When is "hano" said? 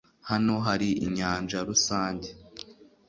0.29-0.55